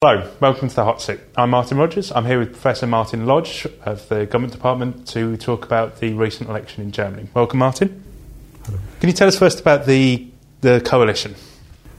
[0.00, 1.18] Hello, welcome to the Hot Seat.
[1.36, 2.12] I'm Martin Rogers.
[2.12, 6.48] I'm here with Professor Martin Lodge of the Government Department to talk about the recent
[6.48, 7.26] election in Germany.
[7.34, 8.00] Welcome, Martin.
[8.64, 8.78] Hello.
[9.00, 10.24] Can you tell us first about the,
[10.60, 11.34] the coalition?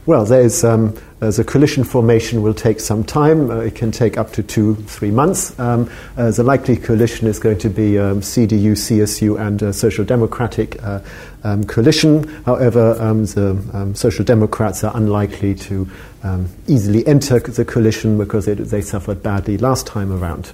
[0.05, 3.51] Well, there's, um, a coalition formation will take some time.
[3.51, 5.57] Uh, it can take up to two, three months.
[5.59, 10.05] Um, uh, the likely coalition is going to be um, CDU, CSU, and uh, Social
[10.05, 11.01] Democratic uh,
[11.43, 12.23] um, coalition.
[12.45, 15.89] However, um, the um, Social Democrats are unlikely to
[16.23, 20.51] um, easily enter the coalition because they, they suffered badly last time around.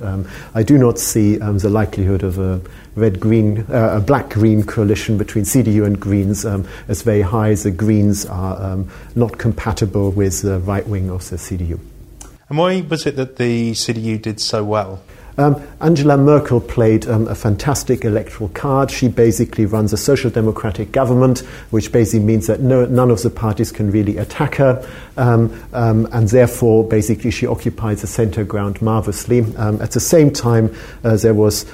[0.53, 2.61] I do not see the likelihood of a
[2.95, 7.55] red-green, uh, a black-green coalition between CDU and Greens as very high.
[7.55, 8.85] The Greens are
[9.15, 11.79] not compatible with the right wing of the CDU.
[12.47, 15.01] And why was it that the CDU did so well?
[15.37, 18.89] Um, Angela Merkel played um, a fantastic electoral card.
[18.89, 21.39] She basically runs a social democratic government,
[21.71, 24.87] which basically means that no, none of the parties can really attack her,
[25.17, 29.41] um, um and therefore, basically, she occupies the center ground marvelously.
[29.57, 31.65] Um, at the same time, uh, there was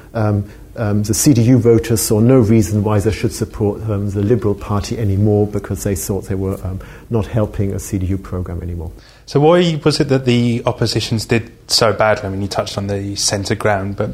[0.75, 4.97] um, the CDU voters saw no reason why they should support um, the Liberal Party
[4.97, 8.91] anymore because they thought they were um, not helping a CDU program anymore.
[9.25, 12.27] So, why was it that the oppositions did so badly?
[12.27, 14.11] I mean, you touched on the centre ground, but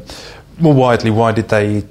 [0.58, 1.84] more widely, why did they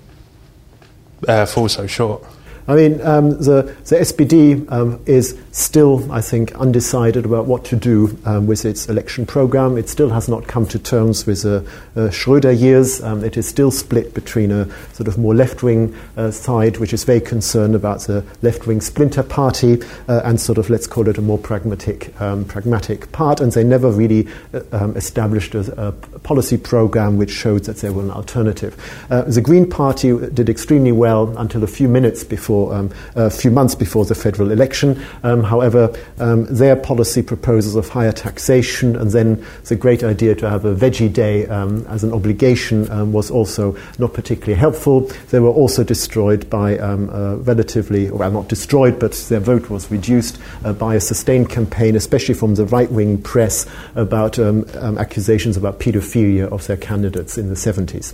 [1.28, 2.24] uh, fall so short?
[2.70, 7.78] I mean, um, the, the SPD um, is still, I think, undecided about what to
[7.78, 9.78] do um, with its election program.
[9.78, 13.02] It still has not come to terms with the uh, uh, Schröder years.
[13.02, 16.92] Um, it is still split between a sort of more left wing uh, side, which
[16.92, 21.08] is very concerned about the left wing splinter party, uh, and sort of, let's call
[21.08, 23.40] it, a more pragmatic, um, pragmatic part.
[23.40, 25.92] And they never really uh, um, established a, a,
[26.28, 28.76] policy program which showed that they were an alternative.
[29.10, 33.30] Uh, the Green Party did extremely well until a few minutes before before, um, a
[33.30, 35.02] few months before the federal election.
[35.24, 40.50] Um, however, um, their policy proposals of higher taxation and then the great idea to
[40.50, 45.02] have a veggie day um, as an obligation um, was also not particularly helpful.
[45.30, 50.74] They were also destroyed by relatively, well, not destroyed, but their vote was reduced uh,
[50.74, 53.66] by a sustained campaign, especially from the right wing press,
[53.96, 58.14] about accusations about paedophilia of their candidates in the 70s.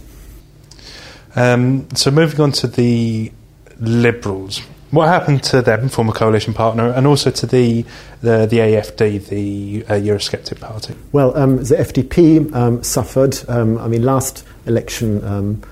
[1.36, 3.32] Um, so moving on to the
[3.80, 4.62] Liberals.
[4.92, 7.84] What happened to them, former coalition partner, and also to the
[8.22, 10.94] the, the AFD, the uh, Eurosceptic party?
[11.12, 13.38] Well, um, the FDP um, suffered.
[13.50, 15.64] Um, I mean, last election um,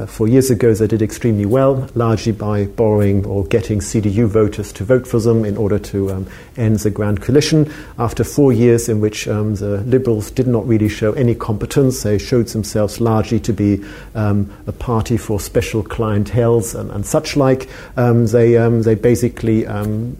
[0.00, 4.72] uh, four years ago, they did extremely well, largely by borrowing or getting CDU voters
[4.72, 7.70] to vote for them in order to um, end the Grand Coalition.
[7.98, 12.16] After four years in which um, the Liberals did not really show any competence, they
[12.16, 13.84] showed themselves largely to be
[14.14, 17.68] um, a party for special clienteles and, and such like.
[17.98, 20.16] Um, they, um, they basically um,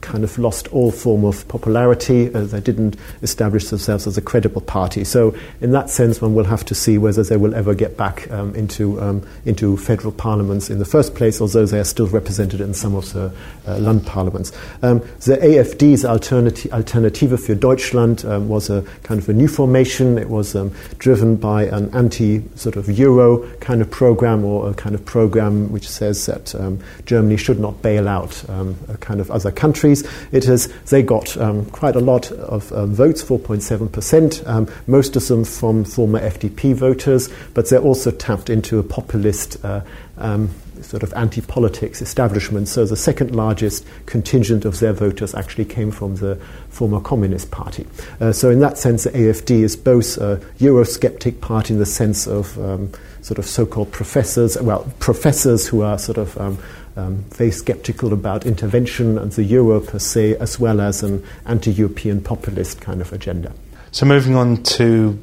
[0.00, 2.32] kind of lost all form of popularity.
[2.32, 5.04] Uh, they didn't establish themselves as a credible party.
[5.04, 8.26] So, in that sense, one will have to see whether they will ever get back
[8.28, 12.94] into into federal parliaments in the first place, although they are still represented in some
[12.94, 13.32] of the
[13.66, 14.52] uh, land parliaments.
[14.82, 20.18] Um, the AFD's Alternati- Alternative für Deutschland um, was a kind of a new formation.
[20.18, 24.74] It was um, driven by an anti sort of Euro kind of program or a
[24.74, 29.30] kind of program which says that um, Germany should not bail out um, kind of
[29.30, 30.06] other countries.
[30.32, 31.36] It has, they got
[31.72, 37.78] quite a lot of votes, 4.7%, most of them from former FDP voters, but they
[37.78, 39.80] also tapped into a populist uh,
[40.18, 40.50] um,
[40.82, 42.68] sort of anti politics establishment.
[42.68, 46.36] So the second largest contingent of their voters actually came from the
[46.68, 47.86] former Communist Party.
[48.20, 52.26] Uh, so, in that sense, the AFD is both a Eurosceptic party in the sense
[52.26, 52.92] of um,
[53.22, 56.58] sort of so called professors, well, professors who are sort of um,
[56.96, 61.72] um, very skeptical about intervention and the euro per se, as well as an anti
[61.72, 63.52] European populist kind of agenda.
[63.90, 65.18] So, moving on to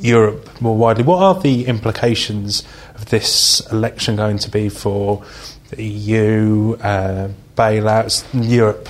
[0.00, 1.04] Europe more widely.
[1.04, 2.64] What are the implications
[2.94, 5.24] of this election going to be for
[5.70, 8.88] the EU, uh, bailouts, Europe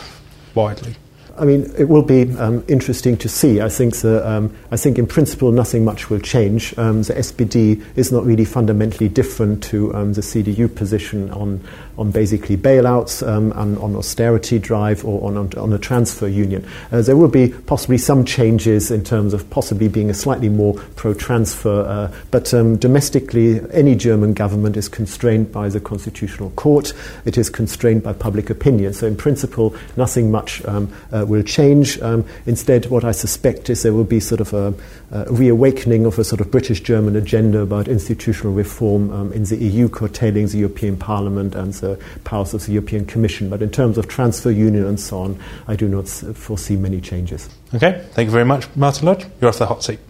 [0.54, 0.97] widely?
[1.38, 3.60] I mean, it will be um, interesting to see.
[3.60, 6.77] I think, the, um, I think in principle nothing much will change.
[6.77, 11.62] Um, the SPD is not really fundamentally different to um, the CDU position on,
[11.97, 16.66] on basically bailouts um, and on austerity drive or on, on, a transfer union.
[16.91, 20.74] Uh, there will be possibly some changes in terms of possibly being a slightly more
[20.97, 26.92] pro-transfer, uh, but um, domestically any German government is constrained by the constitutional court.
[27.24, 28.92] It is constrained by public opinion.
[28.92, 32.01] So in principle, nothing much uh, will change.
[32.01, 34.75] Um, instead, what I suspect is there will be sort of a,
[35.13, 39.57] a reawakening of a sort of British German agenda about institutional reform um, in the
[39.57, 43.51] EU, curtailing the European Parliament and the powers of the European Commission.
[43.51, 47.48] But in terms of transfer union and so on, I do not foresee many changes.
[47.74, 49.27] Okay, thank you very much, Martin Lodge.
[49.41, 50.01] You're off the hot seat.